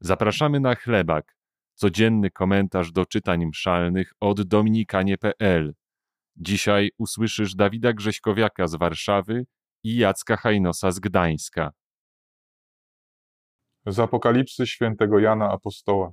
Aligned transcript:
Zapraszamy 0.00 0.60
na 0.60 0.74
chlebak, 0.74 1.36
codzienny 1.74 2.30
komentarz 2.30 2.92
do 2.92 3.06
czytań 3.06 3.46
mszalnych 3.46 4.12
od 4.20 4.42
dominikanie.pl. 4.42 5.74
Dzisiaj 6.36 6.90
usłyszysz 6.98 7.54
Dawida 7.54 7.92
Grześkowiaka 7.92 8.66
z 8.66 8.74
Warszawy 8.74 9.46
i 9.84 9.96
Jacka 9.96 10.36
Hajnosa 10.36 10.90
z 10.90 11.00
Gdańska. 11.00 11.70
Z 13.86 13.98
Apokalipsy 13.98 14.66
świętego 14.66 15.18
Jana 15.18 15.50
Apostoła. 15.50 16.12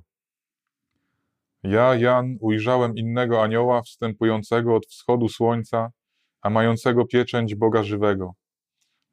Ja, 1.62 1.94
Jan, 1.94 2.36
ujrzałem 2.40 2.96
innego 2.96 3.42
anioła 3.42 3.82
wstępującego 3.82 4.76
od 4.76 4.86
wschodu 4.86 5.28
słońca, 5.28 5.90
a 6.42 6.50
mającego 6.50 7.06
pieczęć 7.06 7.54
Boga 7.54 7.82
żywego. 7.82 8.34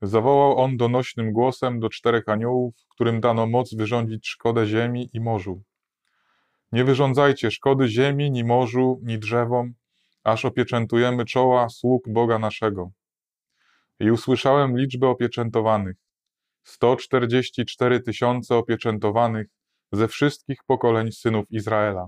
Zawołał 0.01 0.57
on 0.57 0.77
donośnym 0.77 1.31
głosem 1.31 1.79
do 1.79 1.89
czterech 1.89 2.29
aniołów, 2.29 2.75
którym 2.89 3.21
dano 3.21 3.47
moc 3.47 3.75
wyrządzić 3.75 4.27
szkodę 4.27 4.65
ziemi 4.65 5.09
i 5.13 5.19
morzu. 5.19 5.63
Nie 6.71 6.83
wyrządzajcie 6.83 7.51
szkody 7.51 7.87
ziemi, 7.87 8.31
ni 8.31 8.43
morzu, 8.43 8.99
ni 9.03 9.19
drzewom, 9.19 9.73
aż 10.23 10.45
opieczętujemy 10.45 11.25
czoła 11.25 11.69
sług 11.69 12.03
Boga 12.09 12.39
naszego. 12.39 12.91
I 13.99 14.11
usłyszałem 14.11 14.77
liczbę 14.77 15.07
opieczętowanych. 15.07 15.95
144 16.63 18.01
tysiące 18.01 18.55
opieczętowanych 18.55 19.47
ze 19.91 20.07
wszystkich 20.07 20.57
pokoleń 20.67 21.11
synów 21.11 21.45
Izraela. 21.51 22.07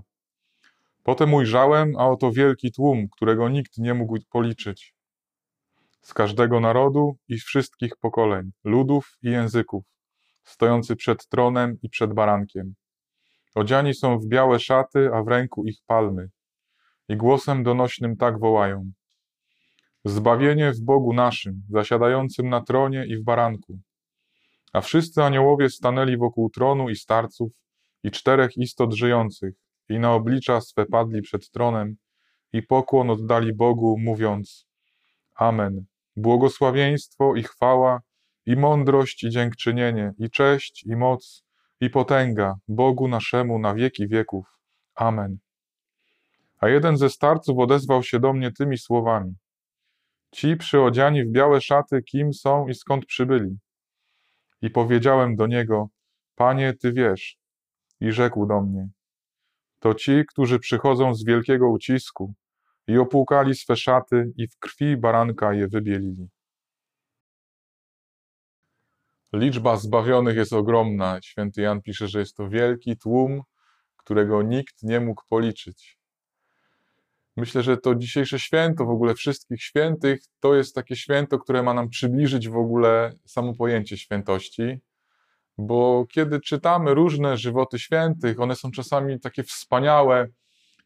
Potem 1.02 1.34
ujrzałem, 1.34 1.96
a 1.98 2.08
oto 2.08 2.32
wielki 2.32 2.72
tłum, 2.72 3.08
którego 3.16 3.48
nikt 3.48 3.78
nie 3.78 3.94
mógł 3.94 4.18
policzyć. 4.30 4.94
Z 6.00 6.14
każdego 6.14 6.60
narodu 6.60 7.16
i 7.28 7.38
wszystkich 7.38 7.96
pokoleń, 7.96 8.50
ludów 8.64 9.18
i 9.22 9.30
języków, 9.30 9.84
stojący 10.44 10.96
przed 10.96 11.28
tronem 11.28 11.76
i 11.82 11.88
przed 11.88 12.14
barankiem. 12.14 12.74
Odziani 13.54 13.94
są 13.94 14.18
w 14.18 14.26
białe 14.26 14.60
szaty, 14.60 15.10
a 15.14 15.22
w 15.22 15.28
ręku 15.28 15.64
ich 15.64 15.78
palmy. 15.86 16.28
I 17.08 17.16
głosem 17.16 17.62
donośnym 17.62 18.16
tak 18.16 18.38
wołają: 18.38 18.92
Zbawienie 20.04 20.72
w 20.72 20.80
Bogu 20.80 21.12
naszym, 21.12 21.62
zasiadającym 21.70 22.48
na 22.48 22.60
tronie 22.60 23.06
i 23.06 23.16
w 23.16 23.24
baranku. 23.24 23.78
A 24.72 24.80
wszyscy 24.80 25.22
aniołowie 25.22 25.70
stanęli 25.70 26.16
wokół 26.16 26.50
tronu 26.50 26.88
i 26.88 26.96
starców 26.96 27.52
i 28.02 28.10
czterech 28.10 28.56
istot 28.56 28.92
żyjących 28.92 29.54
i 29.88 29.98
na 29.98 30.14
oblicza 30.14 30.60
swe 30.60 30.86
padli 30.86 31.22
przed 31.22 31.50
tronem 31.50 31.96
i 32.52 32.62
pokłon 32.62 33.10
oddali 33.10 33.54
Bogu, 33.54 33.98
mówiąc: 33.98 34.66
Amen. 35.34 35.84
Błogosławieństwo 36.18 37.34
i 37.34 37.42
chwała, 37.42 38.00
i 38.46 38.56
mądrość, 38.56 39.24
i 39.24 39.30
dziękczynienie, 39.30 40.12
i 40.18 40.30
cześć, 40.30 40.84
i 40.86 40.96
moc, 40.96 41.44
i 41.80 41.90
potęga 41.90 42.54
Bogu 42.68 43.08
naszemu 43.08 43.58
na 43.58 43.74
wieki 43.74 44.08
wieków. 44.08 44.46
Amen. 44.94 45.38
A 46.60 46.68
jeden 46.68 46.96
ze 46.96 47.10
starców 47.10 47.58
odezwał 47.58 48.02
się 48.02 48.20
do 48.20 48.32
mnie 48.32 48.52
tymi 48.52 48.78
słowami: 48.78 49.34
Ci 50.30 50.56
przyodziani 50.56 51.24
w 51.24 51.30
białe 51.30 51.60
szaty, 51.60 52.02
kim 52.02 52.34
są 52.34 52.68
i 52.68 52.74
skąd 52.74 53.06
przybyli? 53.06 53.58
I 54.62 54.70
powiedziałem 54.70 55.36
do 55.36 55.46
niego: 55.46 55.88
Panie, 56.34 56.74
ty 56.74 56.92
wiesz. 56.92 57.38
I 58.00 58.12
rzekł 58.12 58.46
do 58.46 58.60
mnie: 58.60 58.88
To 59.78 59.94
ci, 59.94 60.24
którzy 60.28 60.58
przychodzą 60.58 61.14
z 61.14 61.24
wielkiego 61.24 61.68
ucisku 61.68 62.34
i 62.88 62.98
opłukali 62.98 63.54
swe 63.54 63.76
szaty 63.76 64.32
i 64.36 64.48
w 64.48 64.58
krwi 64.58 64.96
baranka 64.96 65.54
je 65.54 65.68
wybielili. 65.68 66.28
Liczba 69.32 69.76
zbawionych 69.76 70.36
jest 70.36 70.52
ogromna. 70.52 71.18
Święty 71.22 71.62
Jan 71.62 71.82
pisze, 71.82 72.08
że 72.08 72.18
jest 72.18 72.36
to 72.36 72.48
wielki 72.48 72.96
tłum, 72.96 73.42
którego 73.96 74.42
nikt 74.42 74.82
nie 74.82 75.00
mógł 75.00 75.22
policzyć. 75.28 75.98
Myślę, 77.36 77.62
że 77.62 77.76
to 77.76 77.94
dzisiejsze 77.94 78.38
święto, 78.38 78.84
w 78.84 78.90
ogóle 78.90 79.14
wszystkich 79.14 79.62
świętych, 79.62 80.20
to 80.40 80.54
jest 80.54 80.74
takie 80.74 80.96
święto, 80.96 81.38
które 81.38 81.62
ma 81.62 81.74
nam 81.74 81.88
przybliżyć 81.88 82.48
w 82.48 82.56
ogóle 82.56 83.12
samo 83.26 83.54
pojęcie 83.54 83.96
świętości, 83.96 84.80
bo 85.58 86.06
kiedy 86.06 86.40
czytamy 86.40 86.94
różne 86.94 87.36
żywoty 87.36 87.78
świętych, 87.78 88.40
one 88.40 88.56
są 88.56 88.70
czasami 88.70 89.20
takie 89.20 89.42
wspaniałe, 89.42 90.28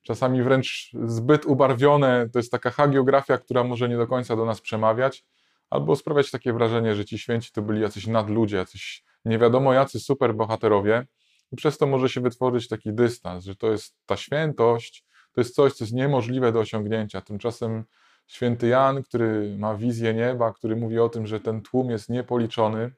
czasami 0.03 0.43
wręcz 0.43 0.91
zbyt 1.05 1.47
ubarwione. 1.47 2.29
To 2.33 2.39
jest 2.39 2.53
taka 2.53 2.71
hagiografia, 2.71 3.39
która 3.39 3.65
może 3.65 3.89
nie 3.89 3.97
do 3.97 4.07
końca 4.07 4.37
do 4.37 4.45
nas 4.45 4.61
przemawiać, 4.61 5.25
albo 5.71 5.97
sprawiać 5.97 6.31
takie 6.31 6.53
wrażenie, 6.53 6.95
że 6.95 7.05
ci 7.05 7.19
święci 7.19 7.53
to 7.53 7.63
byli 7.63 7.81
jacyś 7.81 8.07
nadludzie, 8.07 8.57
jacyś 8.57 9.05
nie 9.25 9.39
wiadomo 9.39 9.73
jacy 9.73 10.01
superbohaterowie. 10.01 11.07
I 11.53 11.57
przez 11.57 11.79
to 11.79 11.87
może 11.87 12.09
się 12.09 12.21
wytworzyć 12.21 12.69
taki 12.69 12.93
dystans, 12.93 13.45
że 13.45 13.57
to 13.57 13.73
jest 13.73 13.97
ta 14.07 14.17
świętość, 14.17 15.05
to 15.33 15.41
jest 15.41 15.55
coś, 15.55 15.73
co 15.73 15.85
jest 15.85 15.95
niemożliwe 15.95 16.53
do 16.53 16.61
osiągnięcia. 16.61 17.21
Tymczasem 17.21 17.85
święty 18.27 18.69
Jan, 18.69 19.03
który 19.03 19.57
ma 19.59 19.77
wizję 19.77 20.15
nieba, 20.15 20.53
który 20.53 20.77
mówi 20.77 20.99
o 20.99 21.09
tym, 21.09 21.27
że 21.27 21.41
ten 21.41 21.63
tłum 21.63 21.91
jest 21.91 22.09
niepoliczony, 22.09 22.91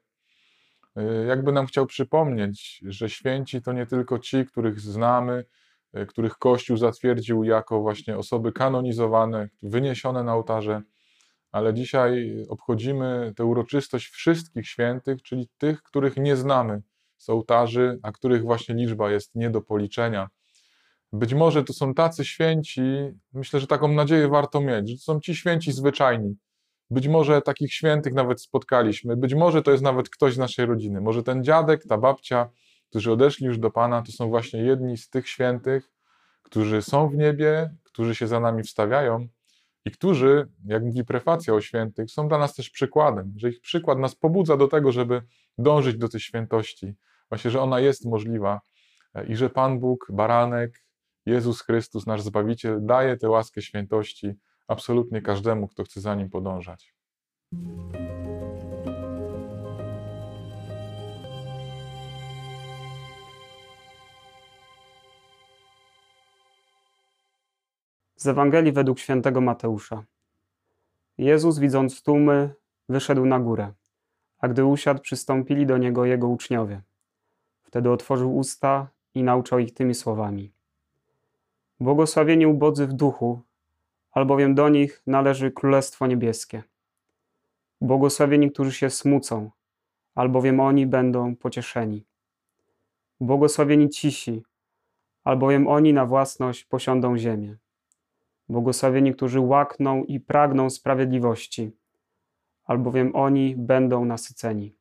y, 0.99 1.27
jakby 1.29 1.53
nam 1.53 1.67
chciał 1.67 1.87
przypomnieć, 1.87 2.81
że 2.83 3.11
święci 3.11 3.63
to 3.63 3.73
nie 3.73 3.87
tylko 3.87 4.19
ci, 4.19 4.47
których 4.47 4.81
znamy, 4.81 5.45
których 6.09 6.39
Kościół 6.39 6.77
zatwierdził 6.77 7.45
jako 7.45 7.81
właśnie 7.81 8.19
osoby 8.19 8.53
kanonizowane, 8.53 9.49
wyniesione 9.63 10.25
na 10.25 10.35
ołtarze, 10.35 10.83
ale 11.53 11.75
dzisiaj 11.75 12.37
obchodzimy 12.49 13.33
tę 13.37 13.45
uroczystość 13.45 14.07
wszystkich 14.07 14.69
świętych, 14.69 15.23
czyli 15.23 15.49
tych, 15.59 15.83
których 15.83 16.17
nie 16.17 16.37
znamy 16.37 16.83
z 17.19 17.29
ołtarzy, 17.29 17.99
a 18.03 18.13
których 18.13 18.43
właśnie 18.43 18.75
liczba 18.75 19.11
jest 19.11 19.35
nie 19.35 19.51
do 19.51 19.61
policzenia. 19.61 20.29
Być 21.13 21.35
może 21.35 21.65
to 21.65 21.73
są 21.73 21.95
tacy 21.95 22.25
święci, 22.25 22.83
myślę, 23.33 23.61
że 23.61 23.67
taką 23.67 23.89
nadzieję 23.89 24.29
warto 24.29 24.61
mieć, 24.61 24.91
że 24.91 24.97
to 24.97 25.03
są 25.03 25.21
ci 25.21 25.35
święci 25.35 25.73
zwyczajni. 25.73 26.37
Być 26.91 27.09
może 27.09 27.43
takich 27.43 27.73
świętych 27.73 28.15
nawet 28.15 28.43
spotkaliśmy, 28.43 29.17
być 29.17 29.35
może 29.35 29.63
to 29.63 29.71
jest 29.71 29.83
nawet 29.83 30.11
ktoś 30.11 30.35
z 30.35 30.39
naszej 30.39 30.67
rodziny. 30.67 31.01
Może 31.01 31.23
ten 31.23 31.45
dziadek, 31.45 31.85
ta 31.89 31.99
babcia, 31.99 32.51
którzy 32.95 33.13
odeszli 33.13 33.47
już 33.47 33.59
do 33.59 33.71
Pana, 33.71 34.03
to 34.03 34.13
są 34.13 34.29
właśnie 34.29 34.61
jedni 34.61 34.97
z 34.97 35.09
tych 35.09 35.29
świętych, 35.29 35.91
którzy 36.43 36.83
są 36.83 37.09
w 37.09 37.15
niebie, 37.15 37.75
którzy 37.83 38.15
się 38.15 38.27
za 38.27 38.41
nami 38.41 38.63
wstawiają 38.63 39.29
i 39.85 39.91
którzy, 39.91 40.49
jak 40.65 40.83
mówi 40.83 41.05
prefacja 41.05 41.55
o 41.55 41.61
świętych, 41.61 42.11
są 42.11 42.29
dla 42.29 42.39
nas 42.39 42.55
też 42.55 42.71
przykładem, 42.71 43.33
że 43.37 43.49
ich 43.49 43.61
przykład 43.61 43.99
nas 43.99 44.15
pobudza 44.15 44.57
do 44.57 44.69
tego, 44.69 44.93
żeby 44.93 45.23
dążyć 45.59 45.97
do 45.97 46.09
tej 46.09 46.21
świętości. 46.21 46.95
Właśnie, 47.29 47.51
że 47.51 47.61
ona 47.61 47.81
jest 47.81 48.05
możliwa 48.05 48.61
i 49.29 49.37
że 49.37 49.51
Pan 49.51 49.81
Bóg, 49.81 50.07
baranek, 50.13 50.85
Jezus 51.27 51.63
Chrystus, 51.63 52.07
nasz 52.07 52.23
Zbawiciel, 52.23 52.87
daje 52.87 53.17
tę 53.17 53.29
łaskę 53.29 53.63
świętości 53.63 54.35
absolutnie 54.69 55.23
każdemu, 55.23 55.69
kto 55.69 55.85
chce 55.85 56.01
za 56.01 56.15
nim 56.15 56.31
podążać. 56.31 56.95
Z 68.25 68.29
Ewangelii 68.29 68.73
według 68.73 68.99
świętego 68.99 69.41
Mateusza. 69.41 70.05
Jezus, 71.19 71.59
widząc 71.59 72.03
tłumy, 72.03 72.55
wyszedł 72.89 73.27
na 73.27 73.41
górę, 73.41 73.73
a 74.39 74.49
gdy 74.49 74.65
usiadł, 74.65 75.01
przystąpili 75.01 75.67
do 75.67 75.79
niego 75.79 76.05
jego 76.05 76.29
uczniowie. 76.29 76.83
Wtedy 77.63 77.91
otworzył 77.91 78.37
usta 78.37 78.89
i 79.15 79.23
nauczał 79.23 79.59
ich 79.59 79.75
tymi 79.75 79.95
słowami. 79.95 80.53
Błogosławieni 81.81 82.47
ubodzy 82.47 82.87
w 82.87 82.93
duchu, 82.93 83.41
albowiem 84.13 84.55
do 84.55 84.69
nich 84.69 85.03
należy 85.07 85.51
Królestwo 85.51 86.07
Niebieskie. 86.07 86.63
Błogosławieni, 87.81 88.51
którzy 88.51 88.73
się 88.73 88.91
smucą, 88.91 89.51
albowiem 90.15 90.61
oni 90.61 90.87
będą 90.87 91.37
pocieszeni. 91.37 92.05
Błogosławieni 93.21 93.89
cisi, 93.91 94.43
albowiem 95.25 95.69
oni 95.69 95.93
na 95.93 96.07
własność 96.07 96.65
posiądą 96.65 97.19
ziemię. 97.19 97.57
Błogosławieni, 98.49 99.15
którzy 99.15 99.41
łakną 99.41 100.05
i 100.05 100.21
pragną 100.21 100.71
sprawiedliwości, 100.71 101.73
albowiem 102.65 103.17
oni 103.17 103.57
będą 103.57 104.05
nasyceni. 104.05 104.77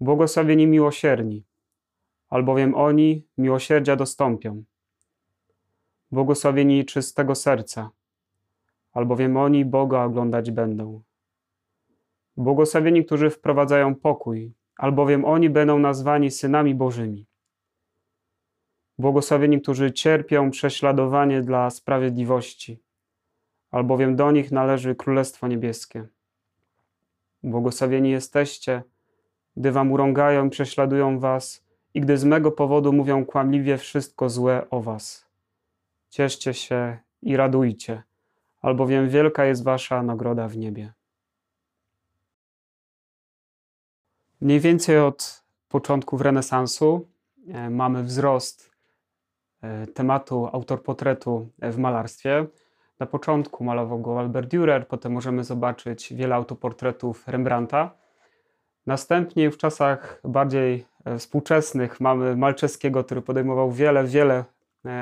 Błogosławieni 0.00 0.66
miłosierni, 0.66 1.44
albowiem 2.28 2.74
oni 2.74 3.26
miłosierdzia 3.38 3.96
dostąpią. 3.96 4.64
Błogosławieni 6.10 6.84
czystego 6.84 7.34
serca, 7.34 7.90
albowiem 8.92 9.36
oni 9.36 9.64
Boga 9.64 10.04
oglądać 10.04 10.50
będą. 10.50 11.02
Błogosławieni, 12.36 13.04
którzy 13.04 13.30
wprowadzają 13.30 13.94
pokój, 13.94 14.52
albowiem 14.76 15.24
oni 15.24 15.50
będą 15.50 15.78
nazwani 15.78 16.30
synami 16.30 16.74
Bożymi. 16.74 17.26
Błogosławieni, 19.02 19.60
którzy 19.60 19.92
cierpią 19.92 20.50
prześladowanie 20.50 21.42
dla 21.42 21.70
sprawiedliwości, 21.70 22.82
albowiem 23.70 24.16
do 24.16 24.30
nich 24.30 24.52
należy 24.52 24.94
Królestwo 24.94 25.48
Niebieskie. 25.48 26.06
Błogosławieni 27.42 28.10
jesteście, 28.10 28.82
gdy 29.56 29.72
wam 29.72 29.92
urągają 29.92 30.46
i 30.46 30.50
prześladują 30.50 31.18
was 31.18 31.64
i 31.94 32.00
gdy 32.00 32.18
z 32.18 32.24
mego 32.24 32.52
powodu 32.52 32.92
mówią 32.92 33.24
kłamliwie 33.24 33.78
wszystko 33.78 34.28
złe 34.28 34.70
o 34.70 34.80
was. 34.80 35.26
Cieszcie 36.10 36.54
się 36.54 36.98
i 37.22 37.36
radujcie, 37.36 38.02
albowiem 38.60 39.08
wielka 39.08 39.44
jest 39.44 39.64
wasza 39.64 40.02
nagroda 40.02 40.48
w 40.48 40.56
niebie. 40.56 40.92
Mniej 44.40 44.60
więcej 44.60 44.98
od 44.98 45.44
początków 45.68 46.20
renesansu 46.20 47.08
e, 47.48 47.70
mamy 47.70 48.02
wzrost 48.02 48.71
e, 49.62 49.86
tematu 49.86 50.48
autorportretu 50.52 51.48
w 51.62 51.78
malarstwie. 51.78 52.46
Na 53.00 53.06
początku 53.06 53.64
malował 53.64 54.00
go 54.00 54.20
Albert 54.20 54.48
Dürer, 54.52 54.86
potem 54.86 55.12
możemy 55.12 55.44
zobaczyć 55.44 56.14
wiele 56.14 56.34
autoportretów 56.34 57.28
Rembrandta. 57.28 57.90
Następnie 58.86 59.50
w 59.50 59.56
czasach 59.56 60.20
bardziej 60.24 60.86
e, 61.04 61.18
współczesnych 61.18 62.00
mamy 62.00 62.36
Malczewskiego, 62.36 63.04
który 63.04 63.22
podejmował 63.22 63.70
wiele, 63.70 64.04
wiele 64.04 64.44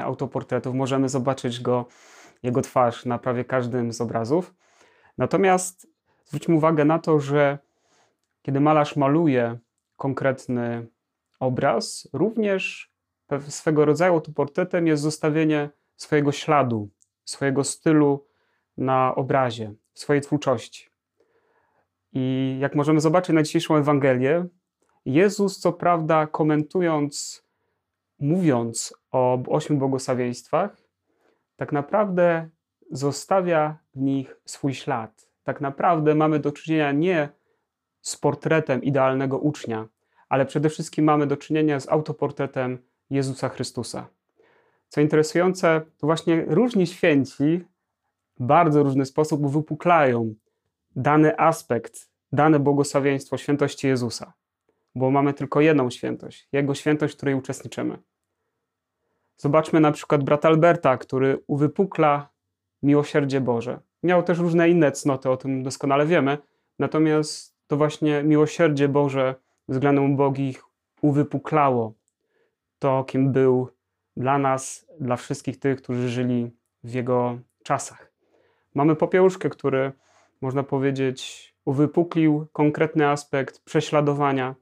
autoportretów. 0.04 0.74
Możemy 0.74 1.08
zobaczyć 1.08 1.60
go, 1.60 1.86
jego 2.42 2.62
twarz 2.62 3.04
na 3.04 3.18
prawie 3.18 3.44
każdym 3.44 3.92
z 3.92 4.00
obrazów. 4.00 4.54
Natomiast 5.18 5.86
zwróćmy 6.24 6.54
uwagę 6.54 6.84
na 6.84 6.98
to, 6.98 7.20
że 7.20 7.58
kiedy 8.42 8.60
malarz 8.60 8.96
maluje 8.96 9.58
konkretny 9.96 10.86
obraz, 11.40 12.08
również 12.12 12.89
swego 13.48 13.84
rodzaju 13.84 14.14
autoportretem 14.14 14.86
jest 14.86 15.02
zostawienie 15.02 15.70
swojego 15.96 16.32
śladu, 16.32 16.88
swojego 17.24 17.64
stylu 17.64 18.26
na 18.76 19.14
obrazie, 19.14 19.74
swojej 19.94 20.22
twórczości. 20.22 20.90
I 22.12 22.56
jak 22.60 22.74
możemy 22.74 23.00
zobaczyć 23.00 23.34
na 23.34 23.42
dzisiejszą 23.42 23.76
Ewangelię, 23.76 24.46
Jezus, 25.04 25.58
co 25.58 25.72
prawda, 25.72 26.26
komentując, 26.26 27.44
mówiąc 28.18 28.94
o 29.10 29.42
ośmiu 29.48 29.76
błogosławieństwach, 29.76 30.76
tak 31.56 31.72
naprawdę 31.72 32.48
zostawia 32.90 33.78
w 33.94 34.00
nich 34.00 34.36
swój 34.44 34.74
ślad. 34.74 35.30
Tak 35.42 35.60
naprawdę 35.60 36.14
mamy 36.14 36.38
do 36.38 36.52
czynienia 36.52 36.92
nie 36.92 37.28
z 38.00 38.16
portretem 38.16 38.82
idealnego 38.82 39.38
ucznia, 39.38 39.88
ale 40.28 40.46
przede 40.46 40.68
wszystkim 40.68 41.04
mamy 41.04 41.26
do 41.26 41.36
czynienia 41.36 41.80
z 41.80 41.88
autoportretem 41.88 42.78
Jezusa 43.10 43.48
Chrystusa. 43.48 44.06
Co 44.88 45.00
interesujące, 45.00 45.80
to 45.98 46.06
właśnie 46.06 46.44
różni 46.48 46.86
święci 46.86 47.64
w 48.40 48.44
bardzo 48.44 48.82
różny 48.82 49.06
sposób 49.06 49.44
uwypuklają 49.44 50.34
dany 50.96 51.38
aspekt, 51.38 52.10
dane 52.32 52.60
błogosławieństwo 52.60 53.36
świętości 53.36 53.86
Jezusa, 53.86 54.32
bo 54.94 55.10
mamy 55.10 55.34
tylko 55.34 55.60
jedną 55.60 55.90
świętość, 55.90 56.48
Jego 56.52 56.74
świętość, 56.74 57.14
w 57.14 57.16
której 57.16 57.34
uczestniczymy. 57.34 57.98
Zobaczmy 59.36 59.80
na 59.80 59.92
przykład 59.92 60.24
brata 60.24 60.48
Alberta, 60.48 60.96
który 60.96 61.42
uwypukla 61.46 62.28
miłosierdzie 62.82 63.40
Boże. 63.40 63.80
Miał 64.02 64.22
też 64.22 64.38
różne 64.38 64.70
inne 64.70 64.92
cnoty, 64.92 65.30
o 65.30 65.36
tym 65.36 65.62
doskonale 65.62 66.06
wiemy, 66.06 66.38
natomiast 66.78 67.56
to 67.66 67.76
właśnie 67.76 68.22
miłosierdzie 68.22 68.88
Boże 68.88 69.34
względem 69.68 70.12
ubogich 70.12 70.62
uwypuklało 71.02 71.99
to, 72.80 73.04
kim 73.04 73.32
był 73.32 73.68
dla 74.16 74.38
nas, 74.38 74.86
dla 75.00 75.16
wszystkich 75.16 75.58
tych, 75.58 75.82
którzy 75.82 76.08
żyli 76.08 76.50
w 76.84 76.94
Jego 76.94 77.38
czasach. 77.62 78.12
Mamy 78.74 78.96
popiełuszkę, 78.96 79.50
który, 79.50 79.92
można 80.40 80.62
powiedzieć, 80.62 81.50
uwypuklił 81.64 82.46
konkretny 82.52 83.08
aspekt 83.08 83.64
prześladowania, 83.64 84.54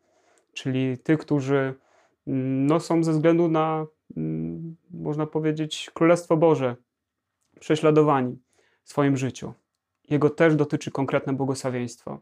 czyli 0.52 0.98
tych, 0.98 1.18
którzy 1.18 1.74
mm, 2.26 2.66
no, 2.66 2.80
są 2.80 3.04
ze 3.04 3.12
względu 3.12 3.48
na, 3.48 3.86
mm, 4.16 4.76
można 4.90 5.26
powiedzieć, 5.26 5.90
Królestwo 5.94 6.36
Boże, 6.36 6.76
prześladowani 7.60 8.38
w 8.84 8.90
swoim 8.90 9.16
życiu. 9.16 9.52
Jego 10.10 10.30
też 10.30 10.56
dotyczy 10.56 10.90
konkretne 10.90 11.32
błogosławieństwo. 11.32 12.20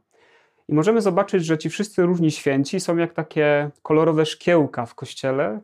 I 0.68 0.74
możemy 0.74 1.02
zobaczyć, 1.02 1.44
że 1.44 1.58
ci 1.58 1.70
wszyscy 1.70 2.02
różni 2.02 2.30
święci 2.30 2.80
są 2.80 2.96
jak 2.96 3.12
takie 3.12 3.70
kolorowe 3.82 4.26
szkiełka 4.26 4.86
w 4.86 4.94
kościele, 4.94 5.60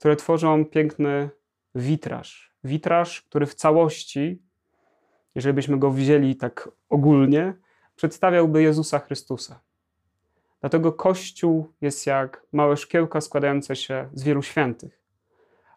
które 0.00 0.16
tworzą 0.16 0.64
piękny 0.64 1.30
witraż. 1.74 2.54
Witraż, 2.64 3.22
który 3.22 3.46
w 3.46 3.54
całości, 3.54 4.42
jeżeli 5.34 5.54
byśmy 5.54 5.78
go 5.78 5.90
wzięli 5.90 6.36
tak 6.36 6.68
ogólnie, 6.88 7.54
przedstawiałby 7.96 8.62
Jezusa 8.62 8.98
Chrystusa. 8.98 9.60
Dlatego 10.60 10.92
Kościół 10.92 11.72
jest 11.80 12.06
jak 12.06 12.46
małe 12.52 12.76
szkiełka 12.76 13.20
składające 13.20 13.76
się 13.76 14.08
z 14.12 14.22
wielu 14.22 14.42
świętych. 14.42 15.02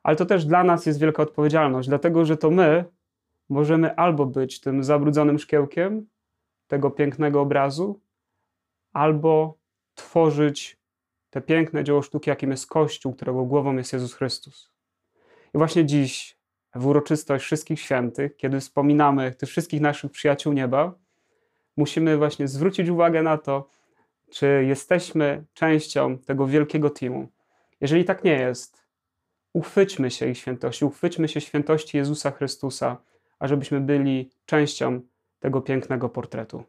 Ale 0.04 0.16
to 0.16 0.26
też 0.26 0.46
dla 0.46 0.64
nas 0.64 0.86
jest 0.86 1.00
wielka 1.00 1.24
odpowiedzialność, 1.24 1.90
dlatego 1.90 2.26
że 2.26 2.38
to 2.38 2.52
my 2.52 2.86
możemy 3.50 3.96
albo 3.96 4.26
być 4.26 4.62
tym 4.62 4.84
zabrudzonym 4.84 5.40
szkiełkiem 5.40 6.08
tego 6.68 6.92
pięknego 6.92 7.42
obrazu, 7.42 8.00
albo 8.94 9.58
tworzyć 9.96 10.83
te 11.34 11.42
piękne 11.42 11.84
dzieło 11.84 12.02
sztuki, 12.02 12.30
jakim 12.30 12.52
jest 12.52 12.68
Kościół, 12.68 13.14
którego 13.14 13.46
głową 13.46 13.76
jest 13.76 13.94
Jezus 13.94 14.14
Chrystus. 14.14 14.72
I 15.54 15.58
właśnie 15.58 15.86
dziś, 15.86 16.38
w 16.76 16.88
uroczystość 16.88 17.46
wszystkich 17.46 17.80
świętych, 17.80 18.38
kiedy 18.38 18.60
wspominamy 18.60 19.32
tych 19.32 19.50
wszystkich 19.50 19.82
naszych 19.82 20.12
przyjaciół 20.12 20.54
nieba, 20.54 20.96
musimy 21.78 22.18
właśnie 22.18 22.48
zwrócić 22.48 22.90
uwagę 22.90 23.24
na 23.24 23.38
to, 23.38 23.70
czy 24.32 24.66
jesteśmy 24.68 25.46
częścią 25.54 26.18
tego 26.18 26.48
wielkiego 26.48 26.90
teamu. 26.90 27.28
Jeżeli 27.82 28.06
tak 28.06 28.24
nie 28.24 28.34
jest, 28.40 28.84
uchwyćmy 29.54 30.12
się 30.12 30.28
ich 30.28 30.38
świętości, 30.38 30.86
uchwyćmy 30.86 31.28
się 31.28 31.42
świętości 31.42 31.98
Jezusa 31.98 32.32
Chrystusa, 32.32 32.98
ażebyśmy 33.40 33.82
byli 33.82 34.32
częścią 34.46 35.02
tego 35.40 35.62
pięknego 35.62 36.10
portretu. 36.10 36.64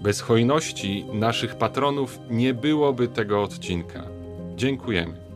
Bez 0.00 0.20
hojności 0.20 1.04
naszych 1.12 1.54
patronów 1.54 2.18
nie 2.30 2.54
byłoby 2.54 3.08
tego 3.08 3.42
odcinka. 3.42 4.02
Dziękujemy. 4.56 5.29